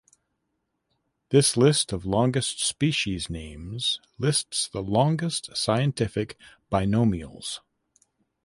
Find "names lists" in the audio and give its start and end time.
3.29-4.67